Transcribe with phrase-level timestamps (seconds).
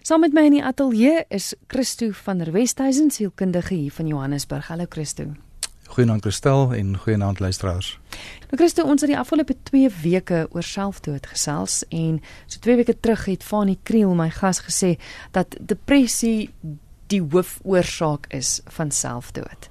[0.00, 4.70] Saam met my in die ateljee is Christo van der Westhuizen, sielkundige hier van Johannesburg.
[4.72, 5.26] Hallo Christo.
[5.92, 7.98] Goeienaand Christel en goeienaand luisteraars.
[8.48, 12.96] Nou Christo, ons het die afgelope 2 weke oor selfdood gesels en so 2 weke
[13.00, 14.94] terug het Fanie Kriel my gas gesê
[15.36, 16.48] dat depressie
[17.12, 19.68] die hoofoorsaak is van selfdood.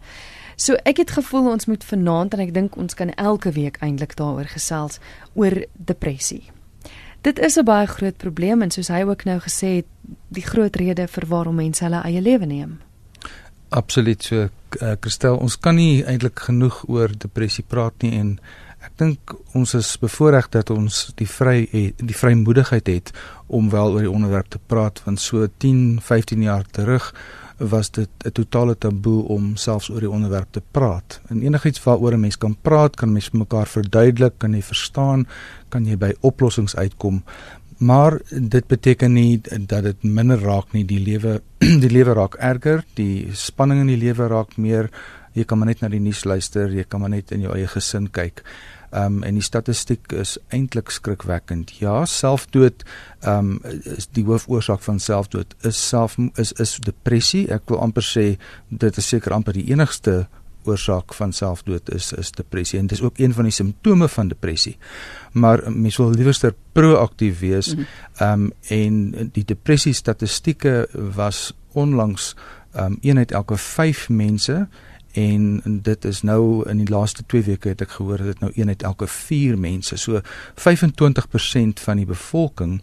[0.61, 4.14] So ek het gevoel ons moet vanaand en ek dink ons kan elke week eintlik
[4.21, 5.02] daaroor gesels
[5.34, 6.52] oor depressie.
[7.21, 9.86] Dit is 'n baie groot probleem en soos hy ook nou gesê het,
[10.27, 12.79] die groot rede vir waarom mense hulle eie lewe neem.
[13.69, 14.50] Absoluut so.
[14.82, 18.39] Uh, Christel, ons kan nie eintlik genoeg oor depressie praat nie en
[18.86, 23.11] ek dink ons is bevoordeel dat ons die vry die vrymoedigheid het
[23.47, 27.09] om wel oor die onderwerp te praat want so 10, 15 jaar terug
[27.59, 31.21] was dit 'n totale taboe om selfs oor die onderwerp te praat.
[31.27, 35.27] En enigiets waaroor 'n mens kan praat, kan mens mekaar verduidelik, kan jy verstaan,
[35.69, 37.23] kan jy by oplossings uitkom.
[37.77, 40.86] Maar dit beteken nie dat dit minder raak nie.
[40.86, 41.41] Die lewe
[41.83, 44.89] die lewe raak erger, die spanning in die lewe raak meer.
[45.34, 47.67] Jy kan maar net na die nuus luister, jy kan maar net in jou eie
[47.67, 48.44] gesin kyk.
[48.90, 51.76] Ehm um, en die statistiek is eintlik skrikwekkend.
[51.80, 52.84] Ja, selfdood
[53.20, 57.48] ehm um, is die hoofoorsaak van selfdood is self is is depressie.
[57.54, 58.26] Ek wil amper sê
[58.70, 60.28] dit is seker amper die enigste
[60.68, 64.28] oorsaak van selfdood is is depressie en dit is ook een van die simptome van
[64.28, 64.78] depressie.
[65.31, 67.76] Maar mens wil liewerster proaktief wees.
[67.76, 67.86] Mhm.
[68.18, 72.36] Ehm um, en die depressie statistieke was onlangs
[72.74, 74.68] ehm um, een uit elke 5 mense
[75.12, 78.68] en dit is nou in die laaste 2 weke het ek gehoor dit nou een
[78.68, 80.22] uit elke 4 mense so
[80.56, 82.82] 25% van die bevolking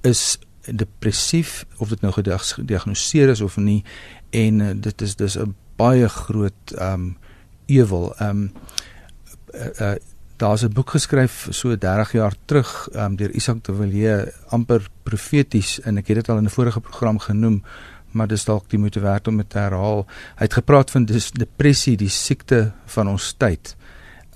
[0.00, 0.38] is
[0.72, 3.84] depressief of dit nou gediagnoseer is of nie.
[4.30, 7.16] En uh, dit is dis 'n baie groot ehm um,
[7.66, 8.52] ewel ehm um,
[9.54, 9.94] uh, uh,
[10.36, 14.88] daar's 'n boek geskryf so 30 jaar terug ehm um, deur Isak de Villiers amper
[15.02, 17.62] profeties en ek het dit al in 'n vorige program genoem
[18.16, 20.06] maar dis dalk die moeite werd om dit te herhaal.
[20.40, 23.76] Hy het gepraat van dis depressie, die siekte van ons tyd.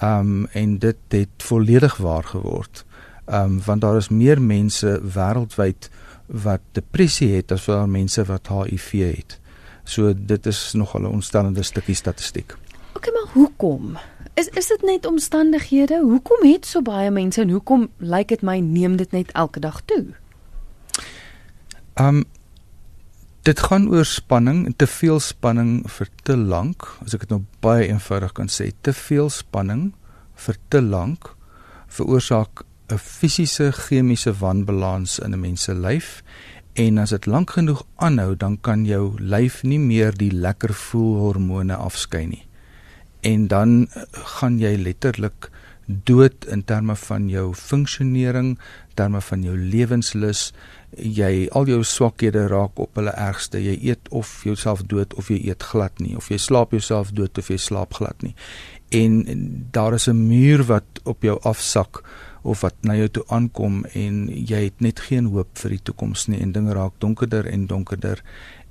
[0.05, 2.85] Um en dit het volledig waar geword.
[3.27, 5.91] Um want daar is meer mense wêreldwyd
[6.27, 9.39] wat depressie het as wat mense wat HIV het.
[9.85, 12.57] So dit is nogal 'n ontstellende stukkie statistiek.
[12.95, 13.99] OK, maar hoekom?
[14.35, 16.01] Is is dit net omstandighede?
[16.01, 19.83] Hoekom het so baie mense en hoekom lyk dit my neem dit net elke dag
[19.85, 20.07] toe?
[21.95, 22.25] Um
[23.43, 27.87] Dit gaan oor spanning, te veel spanning vir te lank, as ek dit nou baie
[27.89, 29.95] eenvoudig kan sê, te veel spanning
[30.45, 31.31] vir te lank
[31.89, 36.23] veroorsaak 'n fisiese chemiese wanbalans in 'n mens se lyf
[36.75, 41.17] en as dit lank genoeg aanhou, dan kan jou lyf nie meer die lekker voel
[41.19, 42.47] hormone afskei nie.
[43.23, 45.51] En dan eh, gaan jy letterlik
[46.05, 48.59] dood in terme van jou funksionering,
[48.95, 50.51] terme van jou lewenslus,
[50.97, 53.61] jy al jou swakhede raak op hulle ergste.
[53.63, 57.39] Jy eet of jouself dood of jy eet glad nie of jy slaap jouself dood
[57.39, 58.35] of jy slaap glad nie.
[58.91, 59.23] En
[59.73, 62.03] daar is 'n muur wat op jou afsak
[62.43, 66.27] of wat na jou toe aankom en jy het net geen hoop vir die toekoms
[66.27, 68.23] nie en dinge raak donkerder en donkerder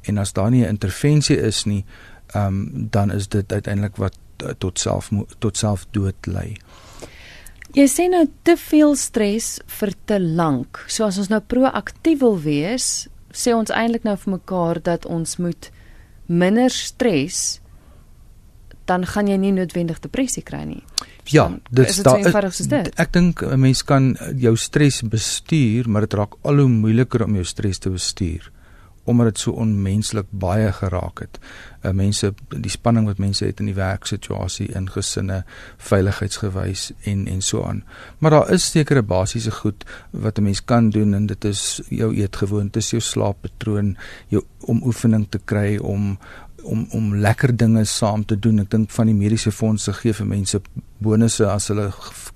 [0.02, 1.86] en as daar nie 'n intervensie is nie,
[2.34, 5.10] ehm um, dan is dit uiteindelik wat uh, tot self
[5.40, 6.58] tot selfdood lei.
[7.78, 10.82] Jy sê nou te veel stres vir te lank.
[10.90, 15.38] So as ons nou proaktief wil wees, sê ons eintlik nou vir mekaar dat ons
[15.38, 15.70] moet
[16.28, 17.60] minder stres
[18.90, 20.82] dan gaan jy nie noodwendig depressie kry nie.
[21.30, 22.90] Ja, dit is daar.
[22.98, 27.36] Ek dink 'n mens kan jou stres bestuur, maar dit raak al hoe moeiliker om
[27.36, 28.52] jou stres te bestuur
[29.04, 31.40] omdat dit so onmenslik baie geraak het.
[31.82, 35.44] Uh, mense die spanning wat mense het in die werksituasie, in gesinne,
[35.78, 37.84] veiligheidsgewys en en so aan.
[38.18, 42.16] Maar daar is sekere basiese goed wat 'n mens kan doen en dit is jou
[42.16, 46.18] eetgewoontes, jou slaappatroon, jou om oefening te kry om
[46.64, 48.60] om om lekker dinge saam te doen.
[48.60, 50.62] Ek dink van die mediese fondse gee vir mense
[51.00, 51.88] bonusse as hulle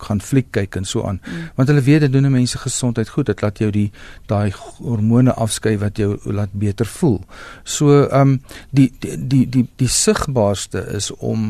[0.04, 1.20] gaan fliek kyk en so aan.
[1.20, 1.50] Mm.
[1.58, 3.28] Want hulle weet dit doen mense gesondheid goed.
[3.28, 3.90] Dit laat jou die
[4.32, 7.22] daai hormone afskei wat jou laat beter voel.
[7.64, 11.46] So ehm um, die die die die, die sigbaarste is om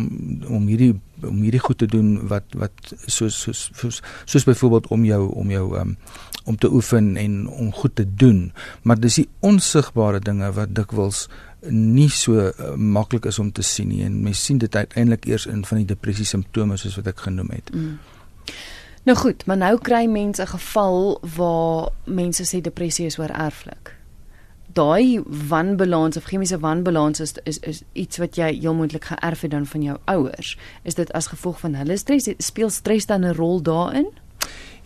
[0.49, 0.93] om hierdie
[1.23, 5.51] om hierdie goed te doen wat wat soos soos soos, soos byvoorbeeld om jou om
[5.51, 5.97] jou ehm um,
[6.43, 8.51] om te oefen en om goed te doen.
[8.81, 11.29] Maar dis die onsigbare dinge wat dikwels
[11.69, 15.45] nie so uh, maklik is om te sien nie en mens sien dit uiteindelik eers
[15.45, 17.73] in van die depressie simptome soos wat ek genoem het.
[17.73, 17.99] Mm.
[19.03, 23.95] Nou goed, maar nou kry mense 'n geval waar mense sê depressie is oor erflik.
[24.73, 29.51] Daai wanbalans of chemiese wanbalans is, is is iets wat jy heel moontlik geërf het
[29.51, 30.57] dan van jou ouers.
[30.83, 32.29] Is dit as gevolg van hulle stres?
[32.37, 34.07] Speel stres dan 'n rol daarin?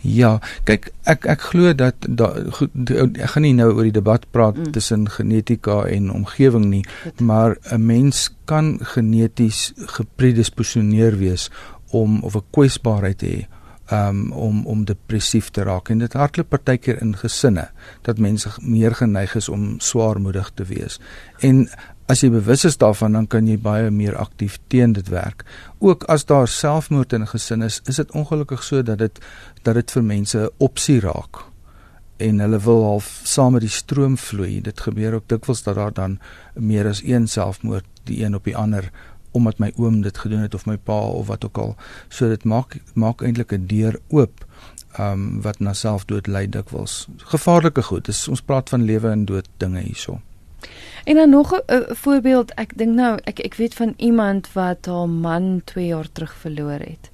[0.01, 2.29] Ja, kyk ek ek glo dat da,
[2.59, 4.71] goed, ek gaan nie nou oor die debat praat mm.
[4.71, 7.19] tussen genetika en omgewing nie, goed.
[7.19, 11.49] maar 'n mens kan geneties gepredisponeer wees
[11.91, 13.47] om of 'n kwesbaarheid te hê
[13.91, 17.69] um, om om depressief te raak en dit hardloop partykeer in gesinne
[18.07, 20.99] dat mense meer geneig is om swaarmoedig te wees.
[21.39, 21.67] En
[22.07, 25.43] as jy bewus is daarvan dan kan jy baie meer aktief teen dit werk.
[25.79, 29.19] Ook as daar selfmoord in 'n gesin is, is dit ongelukkig so dat dit
[29.63, 31.43] dat dit vir mense 'n opsie raak
[32.17, 34.61] en hulle wil half saam met die stroom vloei.
[34.61, 36.19] Dit gebeur ook dikwels dat daar dan
[36.53, 38.91] meer as een selfmoord die een op die ander
[39.31, 41.75] omdat my oom dit gedoen het of my pa of wat ook al.
[42.09, 44.45] So dit maak maak eintlik 'n deur oop
[44.99, 47.07] um wat na selfdood lei dikwels.
[47.17, 48.05] Gevaarlike goed.
[48.05, 50.21] Dis ons praat van lewe en dood dinge hierso.
[51.03, 55.09] En dan nog 'n voorbeeld, ek dink nou ek ek weet van iemand wat haar
[55.09, 57.09] man 2 jaar terug verloor het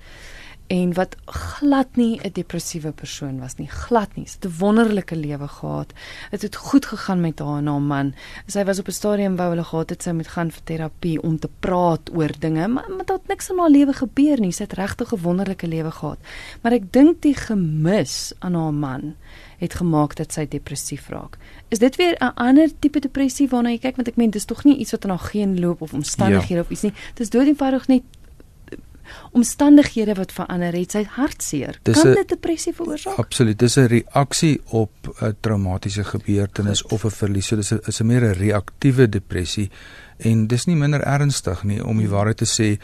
[0.73, 3.67] en wat glad nie 'n depressiewe persoon was nie.
[3.67, 4.25] Glad nie.
[4.25, 5.93] Sy het 'n wonderlike lewe gehad.
[6.31, 8.13] Dit het goed gegaan met haar en haar man.
[8.47, 11.39] Sy was op 'n stadium wou hulle gehad het sy moet gaan vir terapie om
[11.39, 14.51] te praat oor dinge maar maar dit het niks in haar lewe gebeur nie.
[14.51, 16.17] Sy het regtig 'n wonderlike lewe gehad.
[16.61, 19.15] Maar ek dink die gemis aan haar man
[19.57, 21.37] het gemaak dat sy depressief raak.
[21.69, 23.95] Is dit weer 'n ander tipe depressie waarna jy kyk?
[23.95, 26.61] Want ek meen dis tog nie iets wat aan haar geen loop of omstandighede ja.
[26.61, 26.93] of iets nie.
[27.13, 28.01] Dis doodeenvoudig net
[29.31, 31.79] omstandighede wat verander het, sy hartseer.
[31.83, 33.17] Dis kan dit depressie veroorsaak?
[33.17, 33.59] Absoluut.
[33.59, 34.91] Dis 'n reaksie op
[35.21, 36.91] 'n traumatiese gebeurtenis Goed.
[36.91, 37.47] of 'n verlies.
[37.47, 39.69] So dis 'n is 'n meer 'n reaktiewe depressie
[40.17, 42.79] en dis nie minder ernstig nie om die waarheid te sê.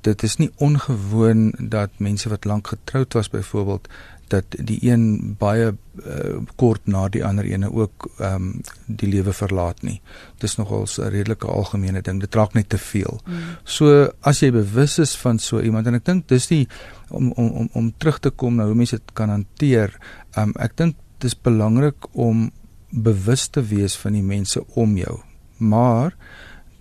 [0.00, 3.88] Dit is nie ongewoon dat mense wat lank getroud was byvoorbeeld
[4.30, 9.32] dat die een baie uh, kort na die ander ene ook ehm um, die lewe
[9.32, 10.00] verlaat nie.
[10.38, 12.20] Dis nogal 'n redelike algemene ding.
[12.20, 13.20] Dit raak net te veel.
[13.26, 13.36] Mm.
[13.64, 16.68] So as jy bewus is van so iemand en ek dink dis die
[17.08, 19.98] om om om om terug te kom na hoe mense dit kan hanteer.
[20.36, 22.50] Ehm um, ek dink dis belangrik om
[22.90, 25.20] bewus te wees van die mense om jou.
[25.56, 26.16] Maar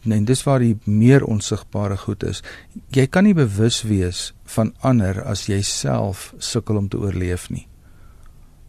[0.03, 2.43] en dis waar die meer onsigbare goed is.
[2.95, 7.67] Jy kan nie bewus wees van ander as jy self sukkel om te oorleef nie.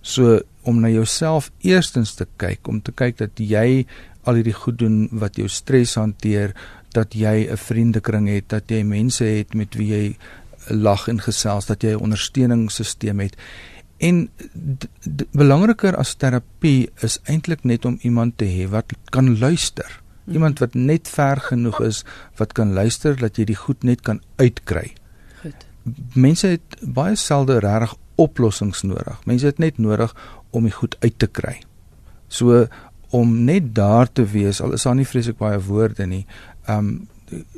[0.02, 3.86] So om na jouself eerstens te kyk, om te kyk dat jy
[4.28, 6.54] al hierdie goed doen wat jou stres hanteer,
[6.92, 10.16] dat jy 'n vriendekring het, dat jy mense het met wie jy
[10.68, 13.36] lag en gesels, dat jy 'n ondersteuningssisteem het.
[13.98, 14.30] En
[15.32, 19.99] belangriker as terapie is eintlik net om iemand te hê wat kan luister.
[20.30, 20.38] Mhm.
[20.38, 22.04] Iemand wat net ver genoeg is
[22.38, 24.92] wat kan luister dat jy die goed net kan uitkry.
[25.42, 25.66] Goed.
[26.14, 29.18] Mense het baie selde regtig oplossings nodig.
[29.26, 30.14] Mense het net nodig
[30.50, 31.58] om die goed uit te kry.
[32.28, 32.66] So
[33.10, 36.26] om net daar te wees al is daar nie vreeslik baie woorde nie.
[36.68, 37.08] Um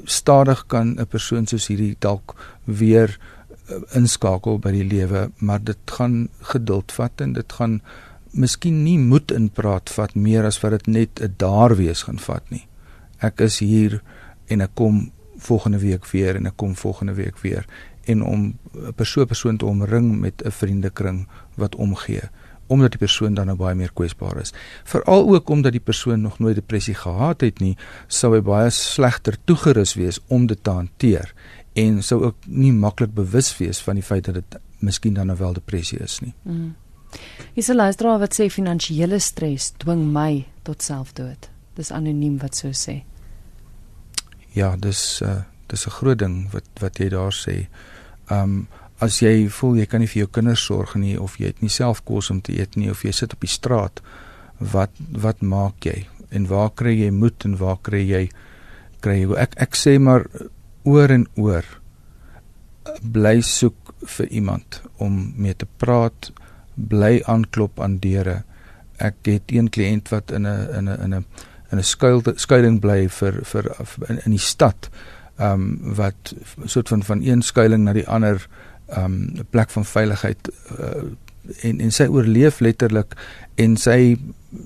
[0.04, 2.34] stadig kan 'n persoon soos hierdie dalk
[2.64, 3.18] weer
[3.68, 7.80] uh, inskakel by die lewe, maar dit gaan geduld vat en dit gaan
[8.32, 12.18] miskien nie moed in praat vat meer as wat dit net 'n daar wees gaan
[12.18, 12.66] vat nie.
[13.20, 14.02] Ek is hier
[14.48, 17.66] en ek kom volgende week weer en ek kom volgende week weer
[18.04, 21.26] en om 'n persoon persoon te omring met 'n vriendekring
[21.56, 22.28] wat omgee
[22.66, 24.52] omdat die persoon dan nou baie meer kwesbaar is.
[24.84, 27.76] Veral ook omdat die persoon nog nooit depressie gehad het nie,
[28.06, 31.34] sou hy baie slegter toegerus wees om dit te hanteer
[31.72, 35.38] en sou ook nie maklik bewus wees van die feit dat dit miskien dan nou
[35.38, 36.34] wel depressie is nie.
[36.42, 36.74] Mm.
[37.54, 41.50] Is 'n luisteraar wat sê finansiële stres dwing my tot selfdood.
[41.74, 43.02] Dis anoniem wat so sê.
[44.52, 47.66] Ja, dis uh dis 'n groot ding wat wat jy daar sê.
[48.30, 51.62] Um as jy voel jy kan nie vir jou kinders sorg nie of jy het
[51.62, 54.00] nie self kos om te eet nie of jy sit op die straat,
[54.58, 56.06] wat wat maak jy?
[56.30, 58.30] En waar kry jy moed en waar kry jy
[59.00, 60.28] kry jy ek ek sê maar
[60.84, 61.64] oor en oor
[63.02, 66.32] bly soek vir iemand om mee te praat
[66.74, 68.42] bly aanklop aan deure.
[68.96, 71.24] Ek het een kliënt wat in 'n in 'n in 'n
[71.70, 73.64] in 'n skuil skuilings bly vir vir
[74.08, 74.90] in, in die stad.
[75.38, 78.46] Ehm um, wat soort van van een skuilings na die ander
[78.86, 81.04] ehm um, plek van veiligheid uh,
[81.60, 83.16] en en sy oorleef letterlik
[83.54, 84.16] en sy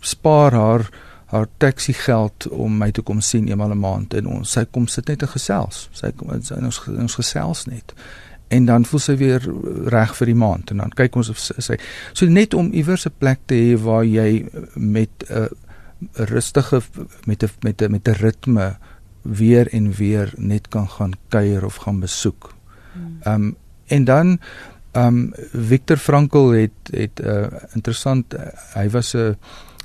[0.00, 0.88] spaar haar
[1.26, 4.86] haar taxi geld om my te kom sien eenmal 'n maand en ons sy kom
[4.86, 5.88] sit net en gesels.
[5.92, 6.50] Sy kom ons
[6.86, 7.94] ons gesels net
[8.48, 9.42] en dan voel sy weer
[9.90, 11.78] reg vir die maand en dan kyk ons of sy
[12.12, 15.48] so net om iewers 'n plek te hê waar jy met 'n uh,
[16.12, 16.82] rustige
[17.26, 18.76] met 'n met 'n met 'n ritme
[19.22, 22.54] weer en weer net kan gaan kuier of gaan besoek.
[23.22, 24.38] Ehm um, en dan
[24.92, 28.40] ehm um, Viktor Frankl het het 'n uh, interessant uh,
[28.74, 29.36] hy was 'n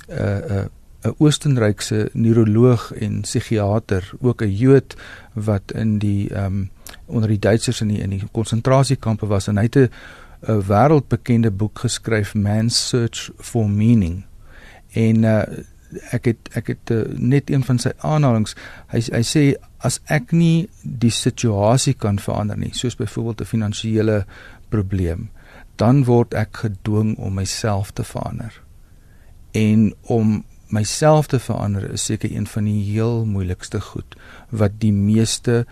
[0.08, 0.70] 'n
[1.02, 4.96] 'n Oostenrykse neuroloog en psigiater, ook 'n Jood
[5.32, 6.70] wat in die ehm um,
[7.06, 9.90] onder die Duitsers in die in die konsentrasiekampe was en hy het 'n
[10.42, 14.24] wêreldbekende boek geskryf Man's Search for Meaning.
[14.92, 15.42] En uh,
[16.12, 18.54] ek het ek het uh, net een van sy aanhalinge
[18.92, 19.44] hy hy sê
[19.84, 24.24] as ek nie die situasie kan verander nie soos byvoorbeeld 'n finansiële
[24.70, 25.28] probleem
[25.76, 28.62] dan word ek gedwing om myself te verander
[29.52, 34.16] en om myself te verander is seker een van die heel moeilikste goed
[34.50, 35.66] wat die meeste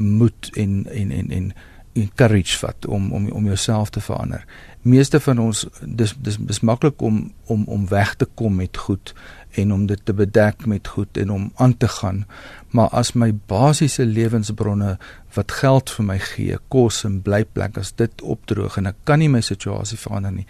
[0.00, 1.52] moed en en en en
[1.92, 4.44] encourage vat om om om jouself te verander.
[4.82, 9.14] Meeste van ons dis dis dis maklik om om om weg te kom met goed
[9.50, 12.26] en om dit te bedek met goed en om aan te gaan.
[12.70, 14.98] Maar as my basiese lewensbronne
[15.34, 19.28] wat geld vir my gee, kos en blyplek as dit opdroog en ek kan nie
[19.28, 20.46] my situasie verander nie,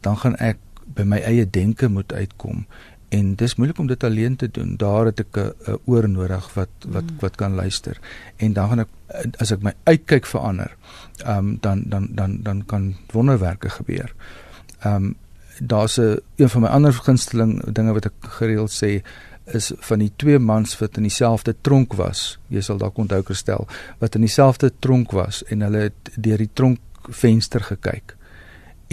[0.00, 0.62] dan gaan ek
[0.94, 2.66] by my eie denke moet uitkom
[3.14, 4.76] en dis moeilik om dit alleen te doen.
[4.80, 7.18] Daar het ek 'n oor nodig wat wat mm.
[7.20, 7.98] wat kan luister.
[8.36, 8.90] En dan gaan ek
[9.38, 10.76] as ek my uitkyk verander,
[11.24, 14.14] ehm um, dan dan dan dan kan wonderwerke gebeur.
[14.80, 15.14] Ehm um,
[15.58, 19.02] daar's 'n een van my ander gunsteling dinge wat ek gereeld sê
[19.44, 22.38] is van die twee mans wat in dieselfde tronk was.
[22.48, 23.66] Jy sal dalk onthou gestel
[23.98, 28.16] wat in dieselfde tronk was en hulle het deur die tronkvenster gekyk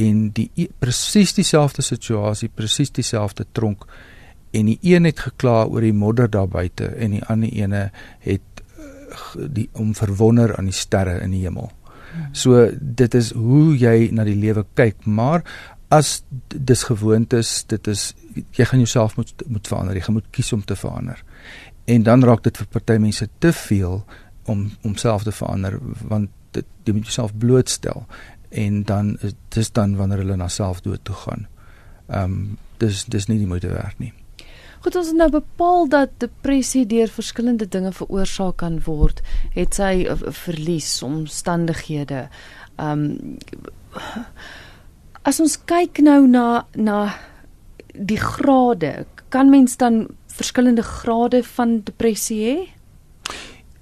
[0.01, 3.85] en die e, presies dieselfde situasie, presies dieselfde tronk
[4.51, 7.83] en die een het gekla oor die modder daar buite en die ander ene
[8.25, 11.71] het eh, die om verwonder aan die sterre in die hemel.
[12.35, 15.45] So dit is hoe jy na die lewe kyk, maar
[15.91, 18.11] as dis gewoontes, dit is
[18.55, 21.23] jy gaan jouself moet moet verander, jy moet kies om te verander.
[21.91, 24.03] En dan raak dit vir party mense te veel
[24.51, 28.05] om om self te verander want dit jy moet jouself blootstel
[28.51, 31.47] en dan is dis dan wanneer hulle na selfdood toe gaan.
[32.07, 34.13] Ehm um, dis dis nie die moeite werd nie.
[34.81, 39.21] Goed, ons het nou bepaal dat depressie deur verskillende dinge veroorsaak kan word.
[39.53, 40.07] Het sy
[40.43, 42.27] verlies, omstandighede.
[42.77, 43.37] Ehm um,
[45.21, 47.13] as ons kyk nou na na
[47.93, 52.55] die grade, kan mens dan verskillende grade van depressie hê?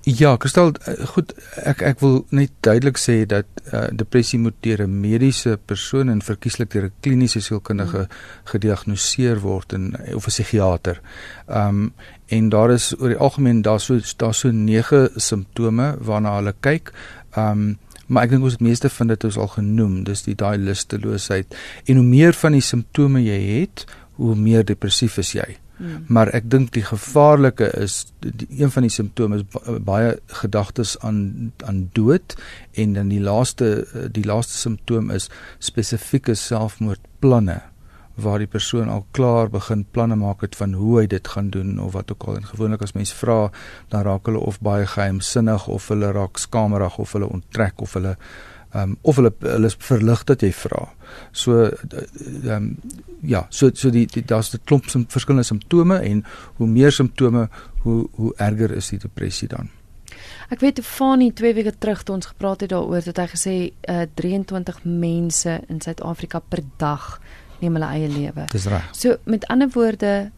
[0.04, 1.34] Ja, Kristal, eh, goed,
[1.68, 6.22] ek ek wil net duidelik sê dat uh, depressie moet deur 'n mediese persoon en
[6.22, 8.08] verkieslik deur 'n kliniese sielkundige
[8.46, 11.02] gediagnoseer word en of 'n psigiater.
[11.48, 11.92] Um
[12.28, 16.94] en daar is oor die algemeen daar so daar so 9 simptome waarna hulle kyk.
[17.36, 17.78] Um
[18.08, 21.56] maar ek dink ons het meeste van dit ons al genoem, dis die daai lusteloosheid
[21.86, 25.58] en hoe meer van die simptome jy het, hoe meer depressief is jy.
[25.80, 26.04] Hmm.
[26.12, 29.46] Maar ek dink die gevaarlike is die, een van die simptome is
[29.88, 32.36] baie gedagtes aan aan dood
[32.76, 35.30] en dan die laaste die laaste simptoom is
[35.64, 37.62] spesifieke selfmoordplanne
[38.20, 41.78] waar die persoon al klaar begin planne maak het van hoe hy dit gaan doen
[41.80, 43.40] of wat ook al en gewoonlik as mense vra
[43.94, 48.18] dan raak hulle of baie geheimsinnig of hulle raak skamerig of hulle onttrek of hulle
[48.74, 50.86] um, of hulle hulle is verlig dat jy vra.
[51.32, 52.78] So ehm um,
[53.22, 57.50] ja, so so die, die daar's 'n klomp sim, verskillende simptome en hoe meer simptome
[57.84, 59.70] hoe hoe erger is die depressie dan.
[60.50, 64.02] Ek weet Fani 2 weke terug toe ons gepraat het daaroor dat hy gesê uh,
[64.16, 67.22] 23 mense in Suid-Afrika per dag
[67.60, 68.46] neem hulle eie lewe.
[68.52, 68.90] Dis reg.
[68.96, 70.32] So met ander woorde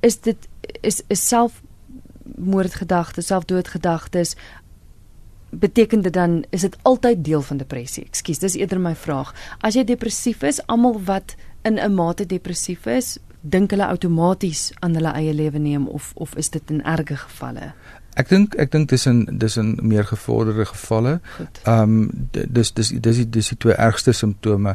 [0.00, 0.48] is dit
[0.80, 4.36] is is selfmoordgedagtes, selfdoodgedagtes
[5.50, 8.04] beteken dit dan is dit altyd deel van depressie?
[8.04, 9.34] Ekskuus, dis eerder my vraag.
[9.60, 14.94] As jy depressief is, almal wat in 'n mate depressief is, dink hulle outomaties aan
[14.94, 17.72] hulle eie lewe neem of of is dit in erge gevalle?
[18.18, 21.18] Ek dink ek dink dis in dis in meer gevorderde gevalle.
[21.64, 24.74] Ehm um, dis dis dis die dis die twee ergste simptome.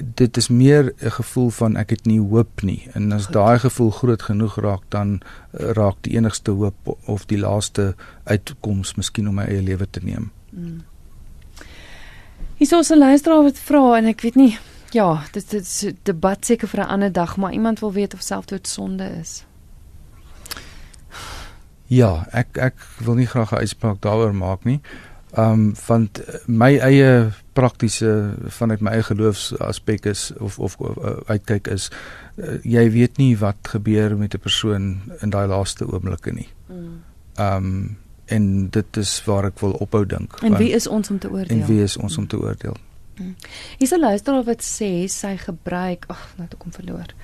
[0.00, 2.88] Dit is meer 'n gevoel van ek het nie hoop nie.
[2.94, 7.38] En as daai gevoel groot genoeg raak dan uh, raak die enigste hoop of die
[7.38, 10.30] laaste uitkoms miskien om my eie lewe te neem.
[10.50, 10.82] Hmm.
[12.56, 14.58] Hier is 'n luisteraar wat vra en ek weet nie
[14.90, 18.22] ja, dit is 'n debat seker vir 'n ander dag, maar iemand wil weet of
[18.22, 19.44] selfdood sonde is.
[21.88, 24.80] Ja, ek ek wil nie graag 'n uitspraak daaroor maak nie.
[25.36, 31.66] Um want my eie praktiese vanuit my eie geloofsaspek is of of, of uh, uitkyk
[31.68, 31.90] is
[32.36, 36.48] uh, jy weet nie wat gebeur met 'n persoon in daai laaste oomblikke nie.
[36.68, 37.02] Mm.
[37.36, 40.36] Um en dit is waar ek wil ophou dink.
[40.42, 41.58] En wie is ons om te oordeel?
[41.60, 42.76] En wie is ons om te oordeel?
[43.16, 43.34] Mm.
[43.78, 47.14] Is 'n luisteraar wat sê sy gebruik, ag, nou het ek hom verloor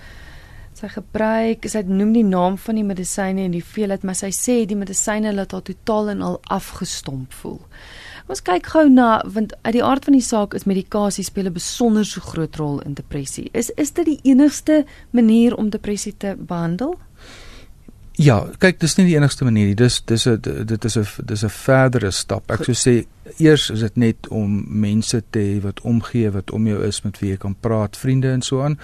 [0.85, 4.63] sy gebruik, sy noem die naam van die medisyne en die veelheid, maar sy sê
[4.69, 7.61] die medisyne laat haar totaal en al afgestomp voel.
[8.33, 11.53] Ons kyk gou na want uit die aard van die saak is medikasie speel 'n
[11.53, 13.51] besonder so groot rol in depressie.
[13.53, 16.99] Is is dit die enigste manier om depressie te behandel?
[18.17, 19.75] Ja, kyk, dis nie die enigste manier nie.
[19.75, 22.51] Dis dis 'n dit is 'n dis 'n verdere stap.
[22.51, 23.07] Ek sou sê
[23.39, 27.19] eers is dit net om mense te hê wat omgee, wat om jou is met
[27.19, 28.79] wie jy kan praat, vriende en so aan.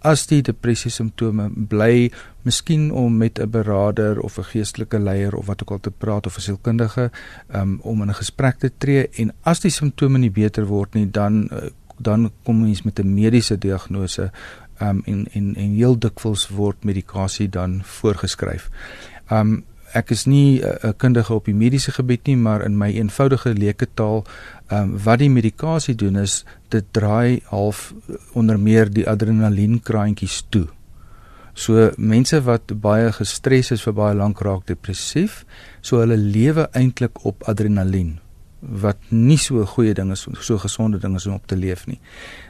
[0.00, 2.10] As die depressie simptome bly,
[2.46, 6.26] miskien om met 'n beraader of 'n geestelike leier of wat ook al te praat
[6.26, 7.10] of 'n sielkundige
[7.54, 11.10] um, om in 'n gesprek te tree en as die simptome nie beter word nie,
[11.10, 14.30] dan uh, dan kom mens met 'n mediese diagnose
[14.80, 18.70] um, en en en heel dikwels word medikasie dan voorgeskryf.
[19.30, 19.64] Um
[19.94, 23.86] ek is nie 'n kundige op die mediese gebied nie, maar in my eenvoudige leuke
[23.94, 24.24] taal,
[24.70, 27.94] um wat die medikasie doen is dit draai half
[28.32, 30.66] onder meer die adrenalienkraantjies toe.
[31.54, 35.44] So mense wat baie gestres is vir baie lank raak depressief,
[35.80, 38.18] so hulle lewe eintlik op adrenalien
[38.60, 41.86] wat nie so 'n goeie ding is so gesonde ding is om op te leef
[41.86, 42.00] nie.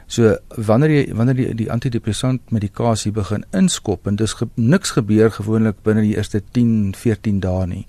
[0.09, 5.29] So wanneer jy wanneer die, die antidepressant medikasie begin inskop en dis ge, niks gebeur
[5.35, 7.85] gewoonlik binne die eerste 10 14 dae nie.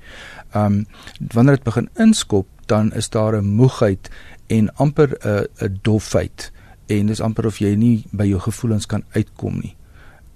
[0.52, 0.84] Um
[1.32, 4.10] wanneer dit begin inskop dan is daar 'n moegheid
[4.48, 6.52] en amper 'n 'n dofheid
[6.86, 9.76] en dis amper of jy nie by jou gevoelens kan uitkom nie.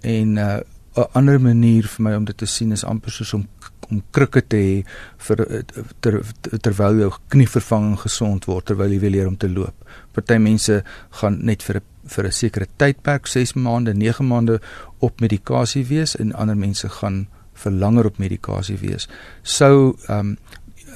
[0.01, 0.61] En uh,
[0.97, 3.49] 'n ander manier vir my om dit te sien is amper soos om
[3.91, 4.85] om krikke te hê
[5.27, 5.65] vir
[6.01, 6.21] ter,
[6.63, 9.75] terwyl jou knievervanging gesond word terwyl jy leer om te loop.
[10.13, 10.83] Party mense
[11.21, 14.61] gaan net vir 'n vir 'n sekere tydperk, 6 maande, 9 maande
[15.01, 19.09] op medikasie wees en ander mense gaan vir langer op medikasie wees.
[19.43, 20.37] Sou ehm um,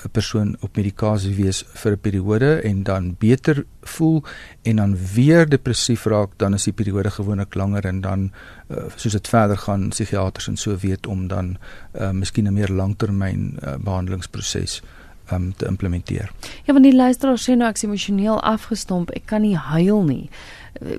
[0.04, 4.22] 'n persoon op medikasie wees vir 'n periode en dan beter voel
[4.62, 8.32] en dan weer depressief raak, dan is die periode gewoonlik langer en dan
[8.68, 11.56] uh, soos dit verder gaan, psigiaters en so weet om dan
[11.94, 14.82] uh, miskien 'n meer langtermyn uh, behandelingsproses
[15.32, 16.30] um, te implementeer.
[16.64, 20.30] Ja, want die luisteraar sê nou ek is emosioneel afgestomp, ek kan nie huil nie.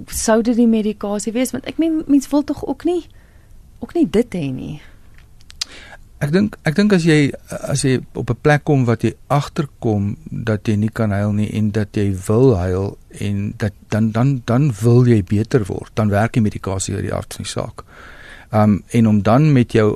[0.08, 3.08] Sou dit die medikasie wees want ek meen mense wil tog ook nie
[3.80, 4.82] ook nie dit hê nie.
[6.20, 10.18] Ek dink ek dink as jy as jy op 'n plek kom wat jy agterkom
[10.28, 14.42] dat jy nie kan huil nie en dat jy wil huil en dat dan dan
[14.46, 17.84] dan wil jy beter word, dan werk die medikasie oor die aard van die saak.
[18.52, 19.96] Um en om dan met jou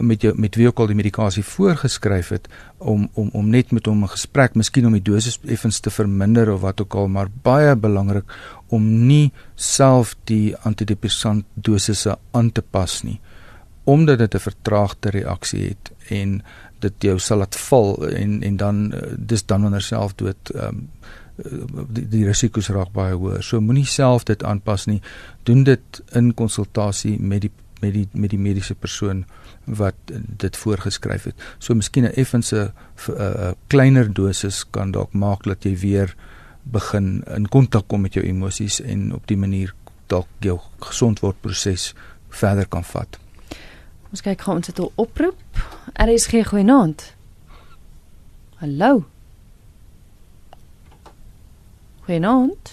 [0.00, 2.48] met jou met wie ook al die medikasie voorgeskryf het
[2.78, 6.52] om om om net met hom 'n gesprek, miskien om die dosis effens te verminder
[6.52, 8.24] of wat ook al, maar baie belangrik
[8.68, 13.20] om nie self die antidepressant dosisse aan te pas nie
[13.88, 16.42] omdat dit 'n vertraagde reaksie het en
[16.78, 20.88] dit jou sal laat val en en dan eh, dis dan wanneer selfdood ehm um,
[21.88, 23.42] die, die risiko's raak baie hoër.
[23.42, 25.00] So moenie self dit aanpas nie.
[25.42, 29.24] Doen dit in konsultasie met die met die met die mediese persoon
[29.64, 29.94] wat
[30.42, 31.34] dit voorgeskryf het.
[31.58, 32.72] So miskien 'n effense
[33.08, 36.14] 'n kleiner dosis kan dalk maak dat jy weer
[36.62, 39.74] begin in kontak kom met jou emosies en op die manier
[40.06, 41.94] dalk jou gesond word proses
[42.28, 43.18] verder kan vat.
[44.08, 45.36] Ons kyk gou ons het 'n oproep.
[45.92, 47.14] RSG goeienaand.
[48.56, 49.04] Hallo.
[52.00, 52.72] Goeienaand.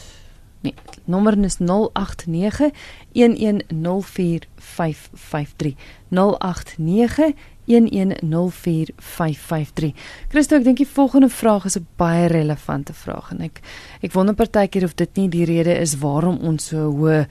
[0.62, 2.72] Nee, nommer is 089
[3.12, 5.76] 1104553.
[6.10, 7.34] 089
[7.66, 9.94] 1104553.
[10.30, 13.60] Christo, ek dink die volgende vraag is 'n baie relevante vraag en ek
[14.02, 17.28] ek wonder partykeer of dit nie die rede is waarom ons so hoë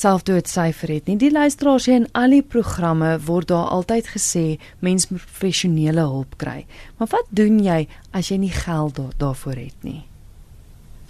[0.00, 1.16] selfdoodsyfer het nie.
[1.20, 4.46] Die luisteraars sê in al die programme word daar altyd gesê
[4.80, 6.64] mens moet professionele hulp kry.
[6.98, 10.02] Maar wat doen jy as jy nie geld daar, daarvoor het nie?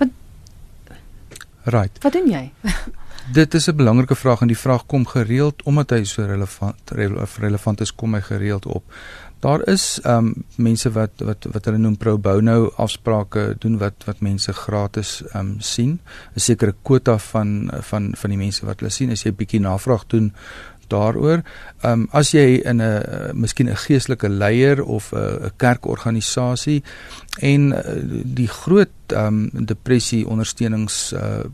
[0.00, 0.08] Wat
[1.64, 1.98] Right.
[2.02, 2.50] Wat doen jy?
[3.30, 6.74] Dit is 'n belangrike vraag en die vraag kom gereeld omdat hy so relevant
[7.38, 8.84] relevant is kom hy gereeld op.
[9.40, 14.20] Daar is um, mense wat wat wat hulle noem pro bono afsprake doen wat wat
[14.20, 16.00] mense gratis um, sien.
[16.34, 20.06] 'n Sekere kwota van van van die mense wat hulle sien as jy bietjie navraag
[20.06, 20.32] doen
[20.88, 21.42] daaroor.
[21.80, 26.82] Ehm um, as jy in 'n uh, miskien 'n geestelike leier of 'n kerkorganisasie
[27.38, 27.80] en uh,
[28.24, 31.44] die groot ehm um, depressie ondersteunings uh,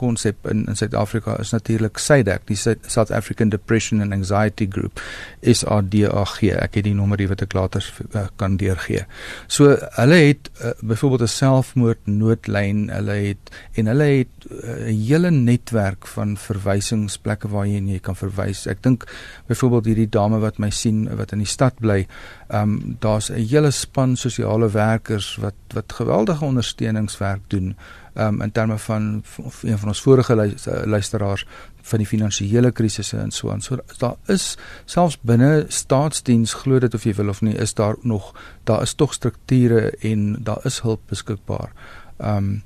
[0.00, 5.00] konsep in in Suid-Afrika is natuurlik SADAG, die South African Depression and Anxiety Group,
[5.42, 6.36] SADAG.
[6.56, 7.84] Ek het die nommer hier wat ek later
[8.14, 9.04] uh, kan deurgee.
[9.50, 15.06] So hulle het uh, byvoorbeeld 'n selfmoordnoodlyn, hulle het en hulle het eh, 'n uh,
[15.08, 18.66] hele netwerk van verwysingsplekke waar jy, jy kan verwys.
[18.66, 19.06] Ek dink
[19.46, 22.06] byvoorbeeld hierdie dame wat my sien wat in die stad bly,
[22.48, 27.76] ehm um, daar's 'n hele span sosiale werkers wat wat geweldige ondersteuningswerk doen
[28.14, 29.22] um, in terme van
[29.62, 31.46] een van ons vorige luisteraars
[31.82, 33.60] van die finansiële krisisse en so aan.
[33.60, 37.96] So daar is selfs binne staatsdiens glo dit of jy wil of nie, is daar
[38.02, 38.32] nog
[38.64, 41.72] daar is tog strukture en daar is hulp beskikbaar.
[42.18, 42.62] Ehm um,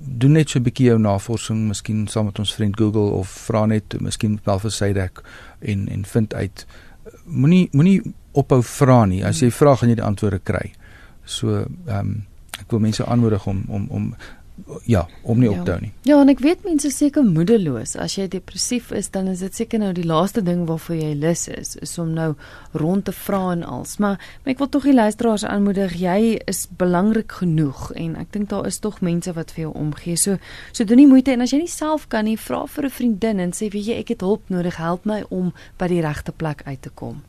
[0.00, 3.66] doen net so 'n bietjie jou navorsing, miskien saam met ons vriend Google of vra
[3.66, 5.22] net miskien wel vir Sydek
[5.58, 6.66] en en vind uit
[7.24, 9.24] moenie moenie ophou vra nie.
[9.26, 10.72] As jy vra, gaan jy die antwoorde kry.
[11.24, 12.26] So ehm um,
[12.60, 14.14] ek wil mense aanmoedig om om om
[14.84, 15.58] ja, om nie ja.
[15.58, 15.92] op te hou nie.
[16.08, 17.96] Ja, en ek weet mense seker moedeloos.
[18.00, 21.46] As jy depressief is, dan is dit seker nou die laaste ding waarvoor jy lus
[21.52, 22.34] is, is om nou
[22.72, 23.96] rond te vra en als.
[24.02, 28.50] Maar, maar ek wil tog die luisteraars aanmoedig, jy is belangrik genoeg en ek dink
[28.52, 30.18] daar is tog mense wat vir jou omgee.
[30.20, 30.38] So
[30.72, 33.40] so doen nie moeite en as jy nie self kan nie, vra vir 'n vriendin
[33.40, 36.62] en sê, "Weet jy, ek het hulp nodig, help my om by die regte plek
[36.66, 37.22] uit te kom."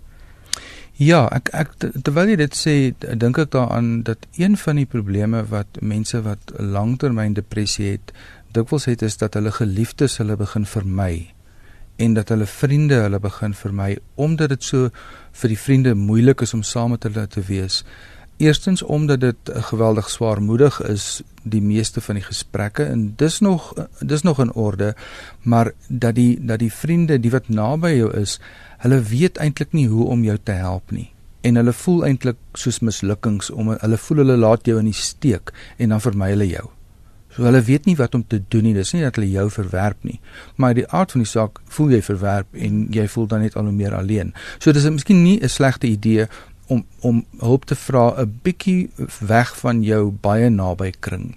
[1.01, 1.71] Ja, ek ek
[2.05, 2.73] terwyl jy dit sê,
[3.17, 8.11] dink ek daaraan dat een van die probleme wat mense wat langtermyn depressie het,
[8.53, 11.31] dikwels het is dat hulle geliefdes hulle begin vermy
[11.97, 13.95] en dat hulle vriende hulle begin vermy
[14.27, 14.91] omdat dit so
[15.41, 17.81] vir die vriende moeilik is om saam met hulle te wees.
[18.41, 24.25] Eerstens omdat dit geweldig swaarmoedig is die meeste van die gesprekke en dis nog dis
[24.25, 24.95] nog in orde,
[25.41, 28.39] maar dat die dat die vriende, die wat naby jou is,
[28.81, 32.81] hulle weet eintlik nie hoe om jou te help nie en hulle voel eintlik soos
[32.85, 36.67] mislukkings om hulle voel hulle laat jou in die steek en dan vermy hulle jou.
[37.31, 38.73] So hulle weet nie wat om te doen nie.
[38.75, 40.17] Dis nie dat hulle jou verwerp nie,
[40.59, 43.69] maar die aard van die saak voel jy verwerp en jy voel dan net al
[43.69, 44.33] hoe meer alleen.
[44.59, 46.27] So dis miskien nie 'n slegte idee
[46.71, 51.35] om om hulp te vra 'n bietjie weg van jou baie naby kring.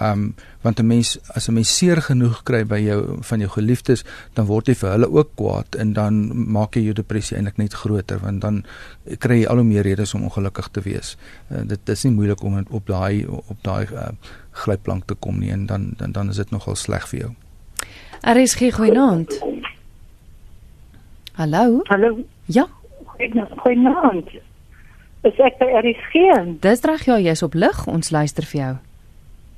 [0.00, 4.04] Um want 'n mens as 'n mens seer genoeg kry by jou van jou geliefdes,
[4.34, 6.14] dan word jy vir hulle ook kwaad en dan
[6.52, 8.64] maak jy jou depressie eintlik net groter want dan
[9.18, 11.16] kry jy al hoe meer redes om ongelukkig te wees.
[11.50, 14.08] Uh, dit is nie moeilik om op daai op daai uh,
[14.50, 17.30] glyplank te kom nie en dan dan dan is dit nogal sleg vir jou.
[18.22, 19.40] Er is geen goeienaand.
[21.32, 21.80] Hallo?
[21.84, 22.18] Hallo.
[22.44, 22.66] Ja.
[23.56, 24.30] Goeienaand.
[25.26, 26.26] Is ek by RSG?
[26.62, 27.86] Dis reg ja, jy's op lig.
[27.90, 28.74] Ons luister vir jou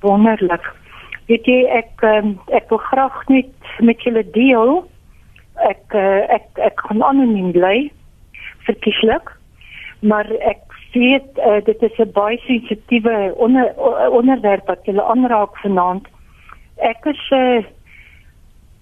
[0.01, 0.65] wonderlik.
[1.29, 4.81] Weet jy ek um, ek wil graag net met julle deel.
[5.69, 7.89] Ek uh, ek ek kan anoniem bly
[8.69, 9.35] verkieslik.
[10.01, 10.63] Maar ek
[10.95, 13.75] weet uh, dit is 'n baie sensitiewe onder,
[14.11, 16.07] onderwerp wat julle aanraak vanaand.
[16.79, 17.65] Ek is 'n uh,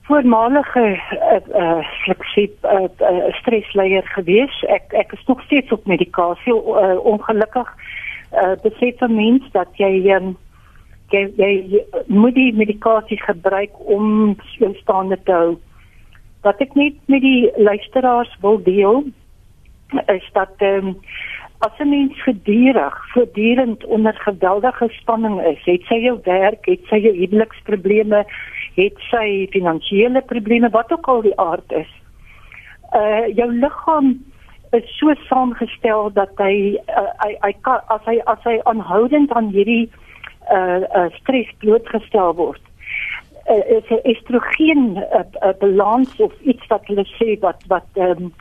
[0.07, 4.62] voormalige uh, uh, fleksieb uh, uh, stresleier gewees.
[4.71, 7.71] Ek ek is nog steeds op medikasie uh, ongelukkig.
[8.33, 10.37] Uh, besef 'n mens dat jy um,
[11.11, 15.57] jy, jy moet die medikasie gebruik om jou staande te hou.
[16.42, 19.05] Wat ek net met die luisteraars wil deel
[20.07, 20.97] is dat um,
[21.59, 26.97] as 'n mens gedurig, voortdurend onder geweldige spanning is, het sy jou werk, het sy
[26.97, 28.25] jou huweliksprobleme,
[28.75, 31.92] het sy finansiële probleme, wat ook al die aard is.
[32.92, 34.25] Uh jou liggaam
[34.71, 39.49] is so saamgestel dat hy uh, hy hy kan as hy as hy aanhoudend aan
[39.49, 39.90] hierdie
[40.51, 42.62] uh, uh stres blootgestel word.
[43.51, 47.88] Uh, is 'n estrogen 'n uh, uh, balans of iets wat hulle sê wat wat
[47.95, 48.33] 'n um,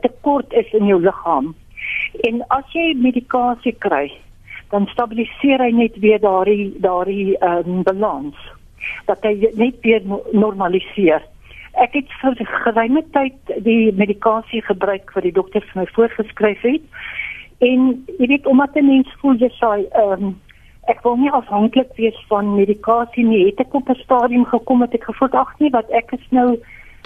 [0.00, 1.54] tekort is in jou liggaam.
[2.28, 4.10] En as jy medikasie kry,
[4.70, 8.36] dan stabiliseer hy net weer daardie daardie um, balans.
[9.06, 11.22] Dat hy net weer normaliseer.
[11.76, 16.82] Ek het vir geruime tyd die medikasie gebruik wat die dokter vir my voorgeskryf het.
[17.64, 20.34] En jy weet omdat 'n mens voel jy sê ehm um,
[20.86, 23.46] ek wil nie afhanklik wees van medikasie nie.
[23.46, 26.58] Het ek op 'n stadium gekom dat ek gevoel ag nee, wat ek is nou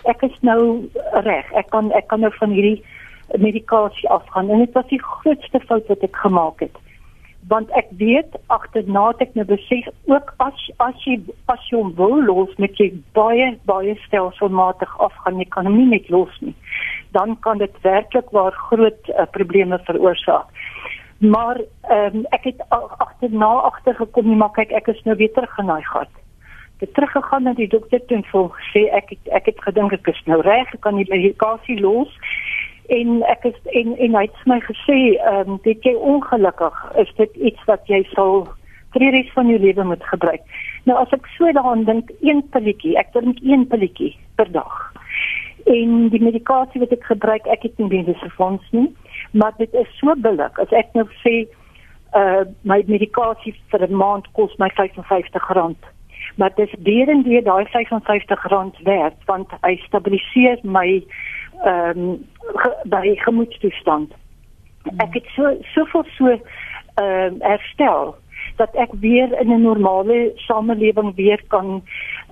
[0.05, 1.53] ek is nou reg.
[1.53, 2.85] Ek kan ek kan nou van hierdie
[3.38, 6.77] medikasie afgaan en dit was die grootste fout wat ek gemaak het.
[7.49, 11.16] Want ek weet agterna het ek nou besef ook as as jy
[11.53, 16.11] as jy wil los met jy baie baie stelselmatig afgaan, jy kan hom nie net
[16.11, 16.55] los nie.
[17.16, 20.47] Dan kan dit werklik waar groot uh, probleme veroorsaak.
[21.21, 21.61] Maar
[21.93, 26.12] um, ek het agterna agtergekom nie maar kyk ek is nou weer teruggenaai gehad.
[26.81, 29.93] Ek het teruggegaan na die dokter toe en vol gesê ek het, ek het gedink
[29.93, 32.14] ek is nou reg, ek kan die medikasie los.
[32.90, 37.11] En ek is en en hy het my gesê ehm um, dit jy ongelukkig is
[37.16, 38.48] dit iets wat jy sal
[38.92, 40.42] vir die res van jou lewe moet gebruik.
[40.85, 44.79] Nou as ek so daaraan dink, een pilletjie, ek drink een pilletjie per dag.
[45.70, 48.88] En die medikasie wat ek gebruik, ek het nie mediese fonds nie
[49.31, 51.35] maar dit is so billik as ek nou sê
[52.18, 55.74] uh my medikasie vir 'n maand kos my R55
[56.37, 61.05] maar dit is deur weer daai R55 werd want hy stabiliseer my
[61.64, 64.12] ehm um, ge, by gemoedstoestand
[64.96, 68.16] ek het so soveel so ehm uh, herstel
[68.57, 71.83] dat ek weer in 'n normale samelewing weer kan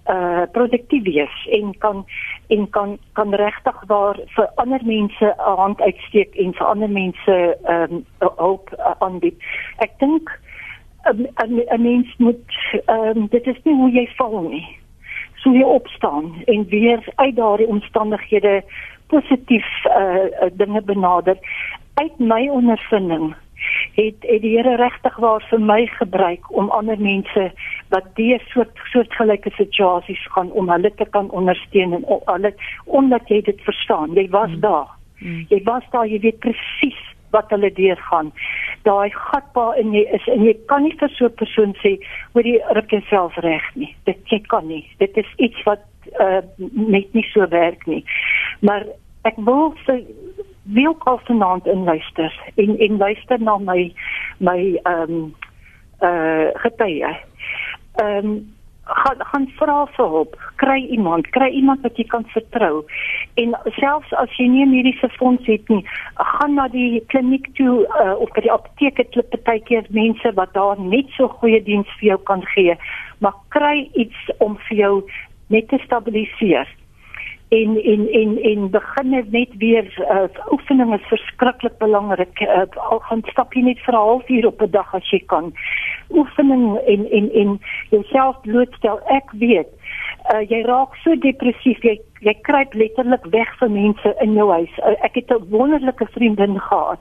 [0.09, 2.07] uh produktief wees en kan
[2.49, 7.57] en kan kan regtig waar vir ander mense 'n hand uitsteek en vir ander mense
[7.64, 8.05] ehm um,
[8.37, 9.37] hulp uh, aanbied.
[9.77, 10.41] Ek dink
[11.05, 12.51] 'n mens moet
[12.87, 14.79] ehm um, dit is nie hoe jy val nie.
[15.37, 18.62] So jy opstaan en weer uit daardie omstandighede
[19.09, 21.37] positief uh dinge benader
[21.94, 23.35] uit my ondervinding
[23.94, 27.51] het het die Here regtig waar vir my gebruik om ander mense
[27.94, 33.42] wat deur soort soortgelyke situasies gaan om hulle te kan ondersteun en hulle omdat jy
[33.51, 34.61] dit verstaan jy was hmm.
[34.61, 35.47] daar hmm.
[35.49, 38.33] jy was daar jy weet presies wat hulle deurgaan.
[38.83, 41.99] Daai gatbaar in jy is en jy kan nie vir so 'n persoon sê
[42.33, 43.95] hoe die ruk jouself reg nie.
[44.05, 44.85] Dit jy kan nie.
[44.99, 45.85] Dit is iets wat
[46.21, 46.41] uh,
[46.73, 48.05] net nie so werk nie.
[48.61, 48.85] Maar
[49.23, 50.03] ek wil vir
[50.69, 53.93] wil konstant inluister en en luister na my
[54.38, 55.35] my ehm um,
[56.01, 57.17] uh getuie.
[57.97, 58.58] Ehm um,
[58.88, 62.85] gaan gaan vra vir hulp, kry iemand, kry iemand wat jy kan vertrou.
[63.42, 65.85] En selfs as jy nie 'n mediese fonds het nie,
[66.16, 70.53] gaan na die kliniek toe uh, of by die apteek het hulle partykeer mense wat
[70.55, 72.77] daar net so goeie diens vir jou kan gee,
[73.18, 74.94] maar kry iets om vir jou
[75.48, 76.68] net te stabiliseer
[77.49, 82.41] en en en en begin net weer uh, oefening is verskriklik belangrik.
[82.41, 85.53] Uh, al gaan stap jy net vir 'n halfuur op 'n dag as jy kan.
[86.11, 89.01] Oefening en en en jouself blootstel.
[89.07, 89.69] Ek weet,
[90.35, 91.83] uh, jy raak so depressief.
[91.83, 94.79] Jy jy kruip letterlik weg van mense in jou huis.
[94.79, 97.01] Uh, ek het 'n wonderlike vriendin gehad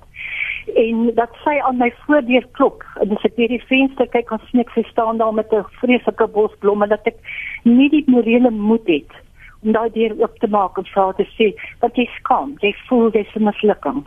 [0.75, 4.39] en dat sy aan my voordeur klop en as ek deur die venster kyk, kan
[4.49, 7.15] sien ek sy staan daar met 'n vreeslike bos blomme dat ek
[7.63, 9.26] nie die morele moed het
[9.63, 13.11] om daai deur oop te maak en vir te sê dat jy skaam, jy voel
[13.11, 14.05] dis 'n mislukking.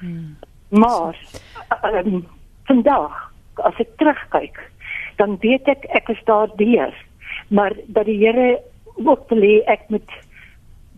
[0.00, 0.36] Hmm.
[0.68, 1.16] Maar
[1.84, 2.26] um,
[2.64, 4.58] vandag as ek terugkyk,
[5.16, 6.94] dan weet ek ek is daar deur,
[7.48, 8.60] maar dat die Here
[9.04, 10.08] ook te lê ek met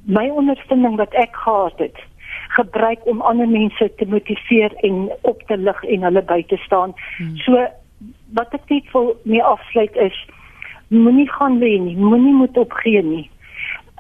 [0.05, 1.99] my ondervinding wat ek gehad het
[2.49, 6.95] gebruik om ander mense te motiveer en op te lig en hulle by te staan.
[7.17, 7.37] Hmm.
[7.37, 7.67] So
[8.37, 10.17] wat ek net wil mee afsluit is
[10.93, 13.31] moenie gaan lê nie, moenie moet opgee nie.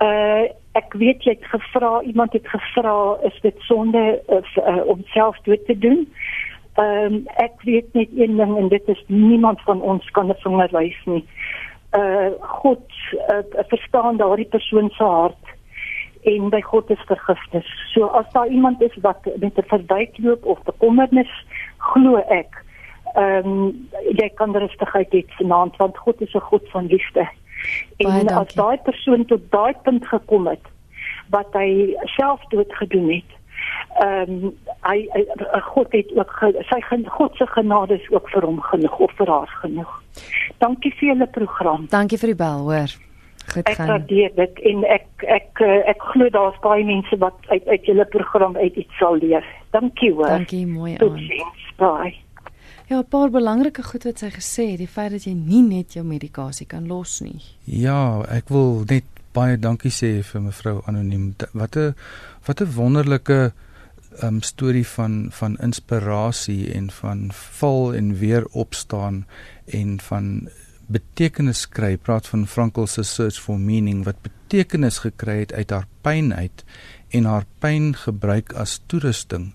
[0.02, 5.02] Uh ek weet jy het gevra, iemand het gevra is dit sonde of, uh, om
[5.12, 6.06] self dood te doen.
[6.80, 10.40] Ehm um, ek weet net een ding en dit is niemand van ons kan 'n
[10.44, 11.24] vinger wys nie.
[11.96, 12.88] Uh God
[13.28, 15.44] uh, verstaan daardie persoon se hart
[16.22, 17.68] en by God is vergifnis.
[17.92, 21.32] So as daar iemand is wat met 'n verduikloop of bekommernis
[21.76, 22.64] glo ek,
[23.14, 27.28] ehm um, jy kan rustigheid hê vanaand want God is 'n God van liefde.
[27.96, 30.70] En as daai persoon tot daai punt gekom het
[31.32, 33.30] wat hy self dood gedoen het.
[34.02, 34.52] Ehm um,
[34.88, 36.32] hy, hy God het ook
[36.68, 39.92] sy God se genade is ook vir hom genoeg of vir haar genoeg.
[40.58, 41.86] Dankie vir julle program.
[41.90, 42.96] Dankie vir die bel, hoor.
[43.52, 43.86] Goed gaan.
[43.86, 47.86] Ek waardeer dit en ek ek ek, ek glo daar's baie mense wat uit uit
[47.90, 49.46] julle program uit iets sal leer.
[49.70, 50.28] Dankie hoor.
[50.28, 51.02] Dankie mooi aan.
[51.06, 51.72] Totsiens.
[51.76, 52.21] Bye.
[52.92, 55.94] Ja, 'n paar belangrike goed wat sy gesê het, die feit dat jy nie net
[55.94, 57.40] jou medikasie kan los nie.
[57.64, 61.34] Ja, ek wil net baie dankie sê vir mevrou anoniem.
[61.52, 61.94] Wat 'n
[62.46, 63.52] wat 'n wonderlike
[64.22, 69.26] um storie van van inspirasie en van val en weer opstaan
[69.64, 70.48] en van
[70.86, 71.96] betekenis kry.
[71.96, 76.64] Praat van Frankl se search for meaning wat betekenis gekry het uit haar pyn uit
[77.08, 79.54] en haar pyn gebruik as toerusting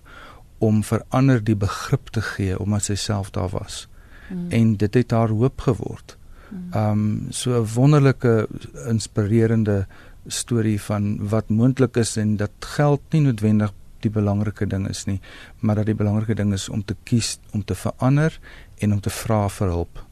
[0.58, 3.86] om verander die begrip te gee omdat sy self daar was.
[4.28, 4.50] Mm.
[4.50, 6.16] En dit het haar hoop geword.
[6.72, 8.48] Ehm um, so 'n wonderlike
[8.88, 9.86] inspirerende
[10.26, 15.20] storie van wat moontlik is en dat geld nie noodwendig die belangrike ding is nie,
[15.58, 18.40] maar dat die belangrike ding is om te kies om te verander
[18.78, 20.04] en om te vra vir hulp.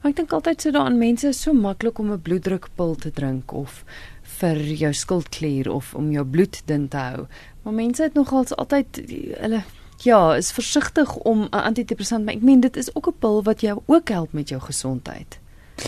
[0.00, 3.52] Maar ek dink altyd so daaraan mense is so maklik om 'n bloeddrukpil te drink
[3.52, 3.84] of
[4.22, 7.26] vir jou skildklier of om jou bloed dun te hou.
[7.62, 9.02] Maar mense het nogals altyd
[9.40, 9.62] hulle
[10.04, 13.60] ja, is versigtig om 'n antidepressant, maar ek meen dit is ook 'n pil wat
[13.60, 15.40] jou ook help met jou gesondheid.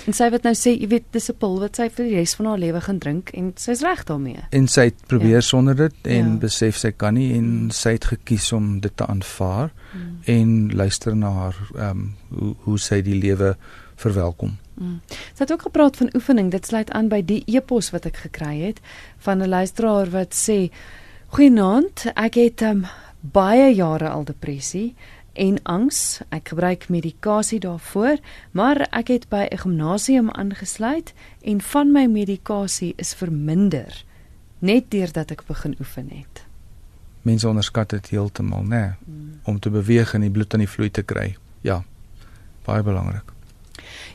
[0.06, 2.34] En sy wat nou sê, jy weet, dis 'n pil wat sy vir die res
[2.34, 4.42] van haar lewe gaan drink en sy's reg daarmee.
[4.50, 5.40] En sy het probeer ja.
[5.40, 6.38] sonder dit en ja.
[6.38, 7.70] besef sy kan nie en mm.
[7.70, 10.18] sy het gekies om dit te aanvaar mm.
[10.24, 13.56] en luister na haar ehm um, hoe hoe sy die lewe
[13.96, 14.56] verwelkom.
[14.74, 15.00] Mm.
[15.06, 16.50] Sy het ook gepraat van oefening.
[16.50, 18.80] Dit sluit aan by die e-pos wat ek gekry het
[19.18, 20.70] van 'n luisteraar wat sê:
[21.28, 22.86] "Goeienaand, ek het ehm um,
[23.32, 24.94] baie jare al depressie
[25.32, 26.20] en angs.
[26.28, 28.18] Ek gebruik medikasie daarvoor,
[28.52, 34.04] maar ek het by 'n gimnasium aangesluit en van my medikasie is verminder
[34.58, 36.44] net deurdat ek begin oefen het.
[37.22, 38.68] Mense onderskat dit heeltemal, né?
[38.68, 39.40] Nee, hmm.
[39.44, 41.36] Om te beweeg en die bloed aan die vloei te kry.
[41.60, 41.82] Ja.
[42.64, 43.32] Baie belangrik.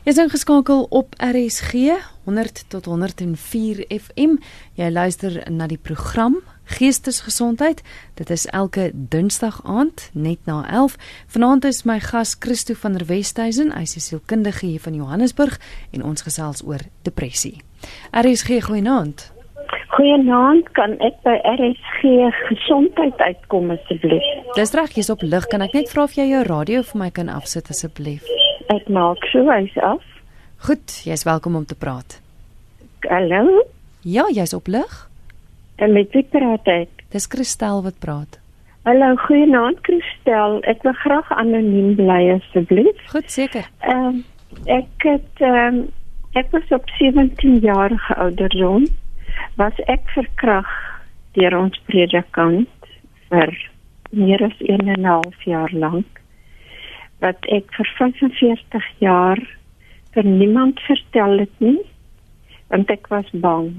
[0.04, 1.72] Jy is ingeskakel op RSG
[2.24, 4.38] 100 tot 104 FM.
[4.74, 6.38] Jy luister na die program
[6.70, 7.82] Geestesgesondheid.
[8.14, 10.96] Dit is elke Dinsdag aand net na 11.
[11.26, 15.58] Vanaand is my gas Christo van der Westhuizen, hy is sielkundige hier van Johannesburg
[15.90, 17.58] en ons gesels oor depressie.
[18.14, 19.32] RSG goeienaand.
[19.90, 24.30] Goeienaand, kan ek by RSG gesondheid uitkom asseblief?
[24.54, 25.50] Dis reg, jy's op lig.
[25.50, 28.26] Kan ek net vra of jy jou radio vir my kan afsit asseblief?
[28.70, 30.06] Ek maak so hy's af.
[30.66, 32.20] Goed, jy's welkom om te praat.
[33.10, 33.64] Hallo?
[34.06, 35.09] Ja, jy's op lig.
[35.80, 36.90] En met wie praat ek?
[37.14, 38.36] Dis Christel wat praat.
[38.84, 40.58] Hallo, goeienaand Christel.
[40.68, 43.00] Ek wil graag anoniem bly asseblief.
[43.14, 43.68] Goed, seker.
[43.88, 44.20] Ehm um,
[44.68, 45.80] ek het ehm um,
[46.36, 48.84] ek was op 17 jarige ouderdom
[49.56, 50.68] was ek verkrag
[51.38, 52.90] deur ons predikant
[53.30, 53.54] vir
[54.10, 56.20] meer as 1 en 'n half jaar lank
[57.24, 59.40] wat ek vir 45 jaar
[60.14, 61.80] vir niemand vertel het nie
[62.68, 63.72] want ek was bang.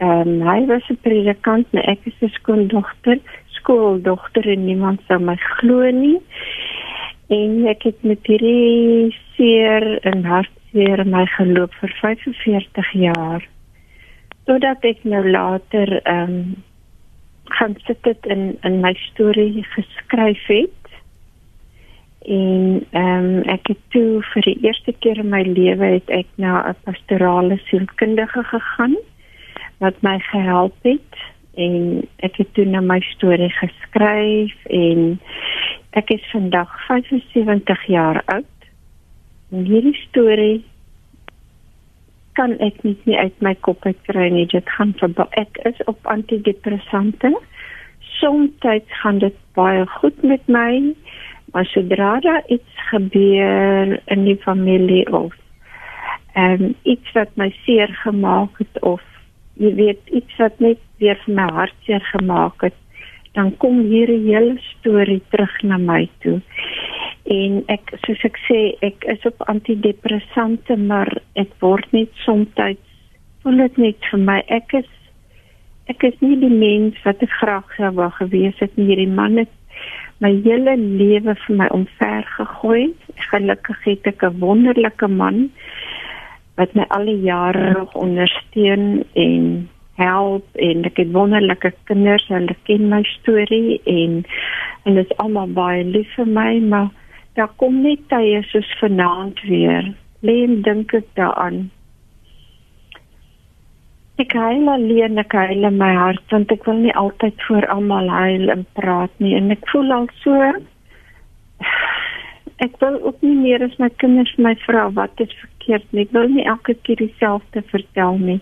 [0.00, 5.18] Ehm um, hy was 'n predikant, maar ek is 'n skooldogter, skooldogter en niemand sou
[5.20, 6.20] my glo nie.
[7.28, 13.44] En ek het met hierdie seer en hartseer my geloop vir 45 jaar
[14.44, 16.56] totdat ek nou later ehm um,
[17.44, 20.82] gaan sit dit in in my storie geskryf het.
[22.24, 26.26] En ehm um, ek het toe vir die eerste keer in my lewe het ek
[26.34, 28.96] na 'n pastorale sielkundige gegaan
[29.80, 31.20] wat my gehelp het
[31.60, 35.16] en ek het toe na my storie geskryf en
[35.98, 38.68] ek is vandag 75 jaar oud.
[39.50, 40.60] En hierdie storie
[42.38, 44.46] kan ek nie, nie uit my kop uitkry nie.
[44.52, 47.32] Dit gaan vir ek is op antidepressante.
[48.20, 48.68] Soms
[49.02, 50.94] gaan dit baie goed met my,
[51.52, 55.34] maar sodra daar iets gebeur in die familie of
[56.38, 59.02] ehm um, iets wat my seer gemaak het of
[59.60, 62.76] jy weet iets wat net weer vir my hart seer gemaak het,
[63.38, 66.40] dan kom hierdie hele storie terug na my toe.
[67.30, 72.50] En ek soos ek sê ek is op antidepressante maar ek word net soms
[73.42, 74.88] voel dit net vir my ek is
[75.92, 78.90] ek is nie die mens wat ek graag sou wou gewees het nie.
[78.90, 79.52] Hierdie man het
[80.20, 82.90] my hele lewe vir my omver gegooi.
[83.30, 85.50] Gelukkig het ek 'n wonderlike man
[86.60, 89.44] wat my al die jare ondersteun en
[90.00, 94.22] help en ek het wonderlike kinders hulle ken my storie en
[94.86, 96.90] hulle is almal baie lief vir my maar
[97.38, 99.92] daar kom net tye soos vanaand weer.
[100.26, 101.70] Leen dink ek daaraan.
[104.20, 108.10] Ek huil alleen, ek huil in my hart want ek wil nie altyd voor almal
[108.12, 110.36] huil en praat nie en ek voel al so
[112.64, 116.06] ek wil ook nie meer as my kinders my vra wat is verkeerd nie.
[116.06, 118.40] Ek wil nie elke keer dieselfde vertel nie.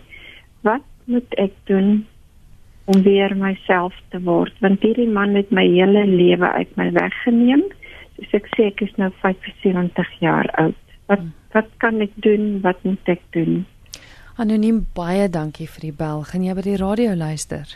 [0.67, 2.07] Wat moet ek doen
[2.91, 4.55] om weer myself te word?
[4.65, 7.67] Want hierdie man het my hele lewe uit my weggeneem
[8.19, 10.79] soos ek sê ek is nou 75 jaar oud.
[11.11, 12.59] Wat wat kan ek doen?
[12.65, 13.63] Wat moet ek doen?
[14.39, 16.23] Anoniem baie dankie vir die bel.
[16.29, 17.71] Gaan jy by die radio luister?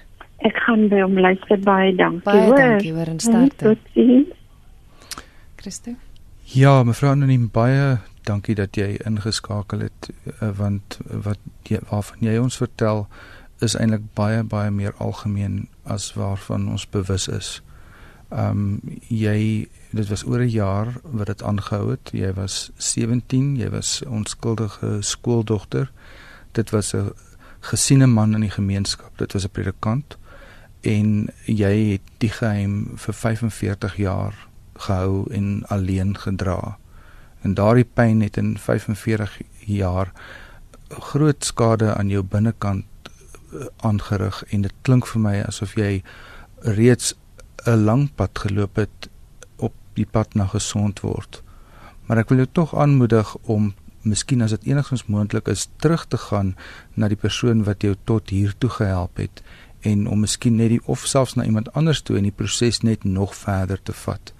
[0.47, 1.59] Ek gaan by hom luister.
[1.63, 2.27] Baie dankie.
[2.27, 2.59] Baie hoor.
[2.59, 3.77] dankie vir 'n sterkte.
[5.57, 5.95] Christo.
[6.53, 7.95] Ja, mevrou Anoniem baie
[8.29, 13.07] dankie dat jy ingeskakel het eh, want wat jy waarvan jy ons vertel
[13.65, 17.55] is eintlik baie baie meer algemeen as waarvan ons bewus is.
[18.29, 19.39] Ehm um, jy
[19.97, 22.13] dit was oor 'n jaar wat dit aangehou het.
[22.13, 25.89] Jy was 17, jy was onskuldige skooldogter.
[26.53, 27.17] Dit was 'n
[27.61, 29.17] gesiene man in die gemeenskap.
[29.17, 30.19] Dit was 'n predikant
[30.81, 34.52] en jy het die geheim vir 45 jaar
[34.87, 36.77] gehou en alleen gedra.
[37.43, 40.13] En daardie pyn het in 45 jaar
[40.89, 42.85] groot skade aan jou binnekant
[43.53, 46.03] eh, aangerig en dit klink vir my asof jy
[46.79, 47.15] reeds
[47.67, 49.09] 'n lang pad geloop het
[49.57, 51.43] op die pad na gesond word.
[52.07, 56.19] Maar ek wil jou tog aanmoedig om miskien as dit enigstens moontlik is terug te
[56.19, 56.57] gaan
[56.95, 59.43] na die persoon wat jou tot hier toe gehelp het
[59.81, 63.05] en om miskien net die of selfs na iemand anders toe en die proses net
[63.05, 64.33] nog verder te vat.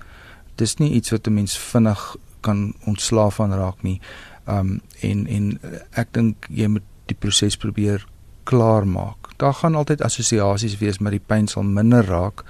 [0.57, 4.01] Dis nie iets wat 'n mens vinnig kan ontslaaf van raak nie.
[4.47, 5.61] Um en en
[5.91, 8.07] ek dink jy moet die proses probeer
[8.45, 9.31] klaar maak.
[9.37, 12.45] Daar gaan altyd assosiasies wees maar die pyn sal minder raak.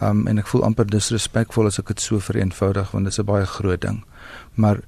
[0.00, 3.24] Um en ek voel amper disrespekvol as ek dit so vereenvoudig want dit is 'n
[3.24, 4.04] baie groot ding.
[4.54, 4.80] Maar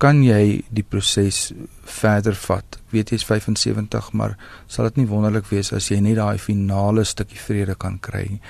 [0.00, 1.50] kan jy die proses
[1.84, 2.78] verder vat?
[2.90, 7.04] Weet jy is 75, maar sal dit nie wonderlik wees as jy net daai finale
[7.04, 8.40] stukkie vrede kan kry?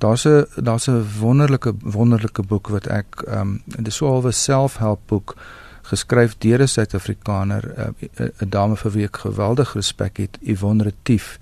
[0.00, 5.00] Daar's 'n daar's 'n wonderlike wonderlike boek wat ek um dit is so 'n selfhelp
[5.06, 5.36] boek
[5.82, 7.94] geskryf deur 'n Suid-Afrikaner,
[8.42, 11.38] 'n dame vir wie ek geweldig respek het, Yvonne Retief.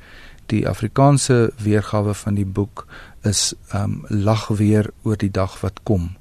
[0.46, 2.86] Die Afrikaanse weergawe van die boek
[3.22, 6.16] is um lag weer oor die dag wat kom.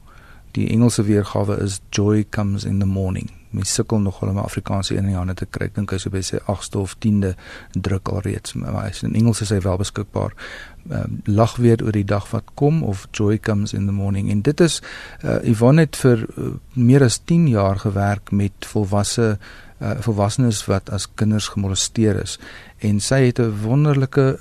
[0.53, 3.31] Die Engelse weergawe is joy comes in the morning.
[3.53, 5.65] mens sukkel nogal om 'n Afrikaanse een in die hande te kry.
[5.65, 7.35] Ek dink hy is op sy 8ste of 10de
[7.71, 10.33] druk alreeds, maar hy's in Engels is hy wel beskikbaar.
[10.89, 14.41] Um, lag weer oor die dag wat kom of joy comes in the morning en
[14.41, 14.81] dit is
[15.23, 19.37] uh, Yvonne het vir uh, meer as 10 jaar gewerk met volwasse
[19.79, 22.39] uh, volwassenes wat as kinders gemolesteer is
[22.79, 24.37] en sy het 'n wonderlike 'n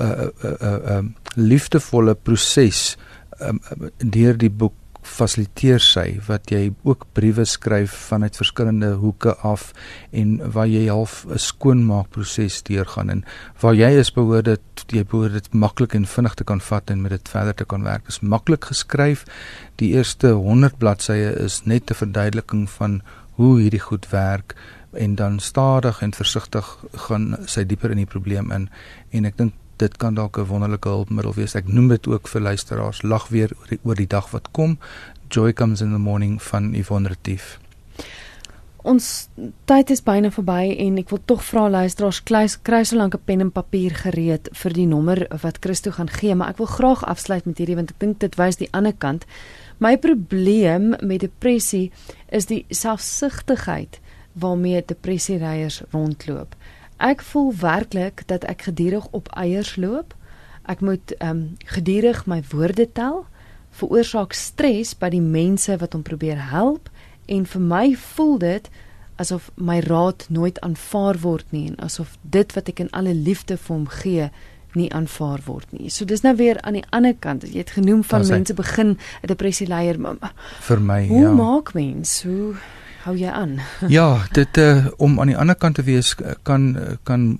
[0.00, 1.04] uh, uh, uh, uh, uh,
[1.34, 2.96] liefdevolle proses
[3.40, 3.60] um,
[3.98, 9.72] deur die boek fasiliteer sy wat jy ook briewe skryf vanuit verskillende hoeke af
[10.10, 13.24] en waar jy half 'n skoonmaakproses deurgaan en
[13.60, 17.02] waar jy is behoort dit jy behoort dit maklik en vinnig te kan vat en
[17.02, 18.04] met dit verder te kan werk.
[18.04, 19.24] Dit is maklik geskryf.
[19.76, 23.02] Die eerste 100 bladsye is net 'n verduideliking van
[23.36, 24.54] hoe hierdie goed werk
[24.92, 28.68] en dan stadig en versigtig gaan sy dieper in die probleem in
[29.10, 31.54] en ek dink dit kan dalk 'n wonderlike hulpmiddel wees.
[31.54, 34.78] Ek noem dit ook vir luisteraars lag weer oor die, oor die dag wat kom.
[35.28, 37.58] Joy comes in the morning van Yvonne Retief.
[38.82, 39.28] Ons
[39.70, 43.40] tyd is byna verby en ek wil tog vra luisteraars kry so lank 'n pen
[43.40, 47.46] en papier gereed vir die nommer wat Christo gaan gee, maar ek wil graag afsluit
[47.46, 49.24] met hierdie want ek dink dit wys die ander kant.
[49.78, 51.92] My probleem met depressie
[52.28, 54.00] is die selfsugtigheid
[54.32, 56.54] waarmee depressieryers rondloop.
[57.02, 60.14] Ek voel werklik dat ek gedurig op eiers loop.
[60.70, 63.24] Ek moet ehm um, gedurig my woorde tel,
[63.74, 66.90] veroorsaak stres by die mense wat hom probeer help
[67.26, 68.68] en vir my voel dit
[69.22, 73.56] asof my raad nooit aanvaar word nie en asof dit wat ek in alle liefde
[73.56, 74.28] vir hom gee
[74.78, 75.90] nie aanvaar word nie.
[75.92, 77.44] So dis nou weer aan die ander kant.
[77.44, 79.98] Jy het genoem van mense begin 'n depressie leier
[80.60, 81.26] vir my hoe ja.
[81.26, 82.22] Hoe maak mens?
[82.22, 82.54] Hoe
[83.04, 83.58] hou jy aan?
[83.98, 86.14] ja, dit uh, om aan die ander kant te wees
[86.46, 86.76] kan
[87.08, 87.38] kan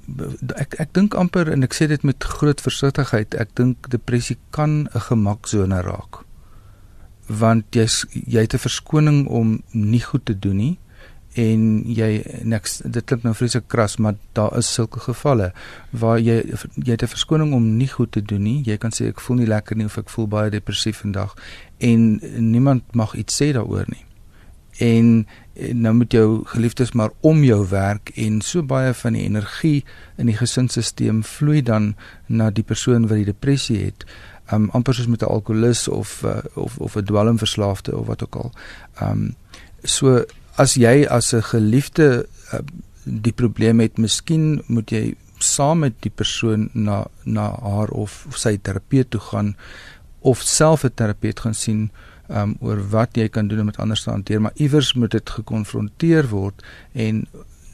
[0.57, 4.89] ek ek dink amper en ek sê dit met groot versigtigheid, ek dink depressie kan
[4.93, 6.25] 'n gemaksone raak.
[7.29, 10.79] Want jy jy het 'n verskoning om nie goed te doen nie
[11.39, 15.53] en jy niks dit klink nou vreeslik kras maar daar is sulke gevalle
[15.91, 16.43] waar jy
[16.77, 19.37] jy het 'n verskoning om nie goed te doen nie jy kan sê ek voel
[19.37, 21.35] nie lekker nie of ek voel baie depressief vandag
[21.79, 22.21] en
[22.53, 24.05] niemand mag iets sê daaroor nie
[24.79, 25.27] en
[25.73, 29.85] nou moet jou geliefdes maar om jou werk en so baie van die energie
[30.17, 31.95] in die gesinsstelsel vloei dan
[32.27, 34.07] na die persoon wat die depressie het.
[34.53, 38.37] Um amper soos met 'n alkolikus of uh, of of 'n dwelmverslaafde of wat ook
[38.37, 38.53] al.
[39.03, 39.35] Um
[39.85, 40.25] so
[40.57, 42.61] as jy as 'n geliefde uh,
[43.05, 48.59] die probleem het miskien moet jy saam met die persoon na na haar of sy
[48.63, 49.57] terapeut toe gaan
[50.21, 51.91] of self 'n terapeut gaan sien
[52.33, 55.31] um, oor wat jy kan doen om dit anders te hanteer, maar iewers moet dit
[55.31, 56.63] gekonfronteer word
[56.93, 57.27] en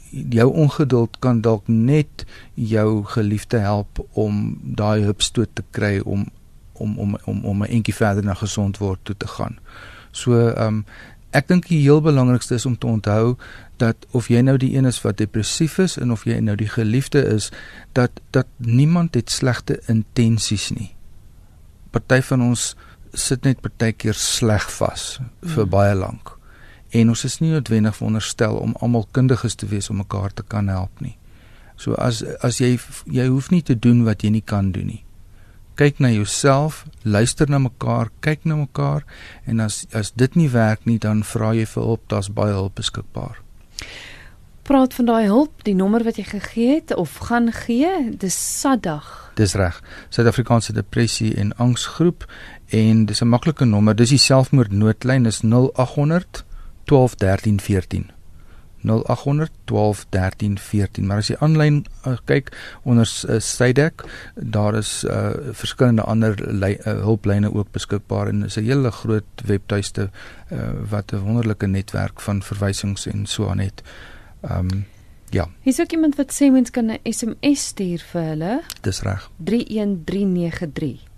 [0.09, 6.27] jou ongeduld kan dalk net jou geliefde help om daai hupstoot te kry om
[6.73, 9.59] om om om om 'n entjie verder na gesond word toe te gaan.
[10.11, 10.85] So ehm um,
[11.31, 13.37] ek dink die heel belangrikste is om te onthou
[13.77, 16.69] dat of jy nou die een is wat depressief is en of jy nou die
[16.69, 17.51] geliefde is,
[17.93, 20.95] dat dat niemand het slegte intensies nie.
[21.91, 22.75] Party van ons
[23.13, 25.71] sit net partykeer sleg vas vir mm.
[25.71, 26.35] baie lank.
[26.91, 30.69] En ons is nie noodwendig veronderstel om almal kundiges te wees om mekaar te kan
[30.71, 31.15] help nie.
[31.79, 35.03] So as as jy jy hoef nie te doen wat jy nie kan doen nie.
[35.79, 39.05] Kyk na jouself, luister na mekaar, kyk na mekaar
[39.47, 42.75] en as as dit nie werk nie, dan vra jy vir hulp, daar's baie hulp
[42.81, 43.39] beskikbaar.
[44.69, 47.89] Praat van daai hulp, die nommer wat jy gegee het of gaan gee,
[48.21, 49.07] dis Sadag.
[49.33, 49.79] Dis reg.
[50.13, 52.27] Suid-Afrikaanse Depressie en Angsgroep
[52.77, 53.95] en dis 'n maklike nommer.
[53.95, 56.43] Dis die selfmoordnoodlyn is 0800
[56.85, 58.11] 12 13 14.
[58.83, 61.05] 0800 12 13 14.
[61.05, 62.53] Maar as jy aanlyn uh, kyk
[62.83, 64.05] onder uh, Sydek,
[64.35, 70.09] daar is uh, verskillende ander uh, hulplyne ook beskikbaar en dis 'n hele groot webtuiste
[70.51, 73.81] uh, wat 'n wonderlike netwerk van verwysings en so aan het.
[74.41, 74.85] Ehm um,
[75.29, 75.47] ja.
[75.61, 78.61] Hier's ook iemand wat sê mens kan 'n SMS stuur vir hulle.
[78.81, 79.31] Dis reg.
[79.37, 81.09] 31393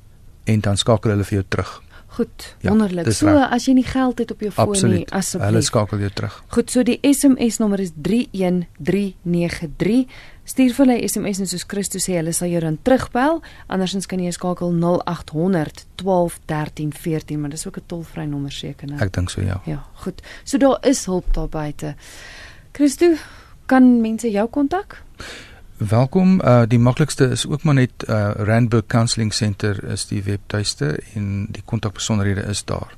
[0.43, 1.81] en dan skakel hulle vir jou terug.
[2.11, 3.07] Goed, ja, wonderlik.
[3.15, 3.53] So raak.
[3.55, 5.47] as jy nie geld het op jou foon nie, asseblief.
[5.47, 6.33] Hulle skakel jou terug.
[6.51, 10.11] Goed, so die SMS nommer is 31393.
[10.51, 13.39] Stuur vir hulle SMS en soos Christus sê, hulle sal jou dan terugbel.
[13.71, 18.87] Andersins kan jy skakel 0800 12 13 14, maar dis ook 'n tolvrye nommer seker,
[18.91, 18.99] né?
[18.99, 19.61] Ek dink so ja.
[19.65, 20.21] Ja, goed.
[20.43, 21.95] So daar is hulp daar buite.
[22.71, 23.13] Christo,
[23.65, 25.01] kan mense jou kontak?
[25.77, 26.39] Welkom.
[26.41, 31.47] Uh die maklikste is ook maar net uh Randburg Counselling Center is die webtuiste en
[31.49, 32.95] die kontakbesonderhede is daar.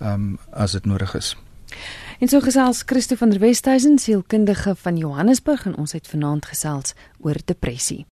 [0.00, 1.36] Um as dit nodig is.
[2.18, 6.94] En so gesels Christo van der Westhuizen, sielkundige van Johannesburg en ons het vanaand gesels
[7.20, 8.06] oor depressie.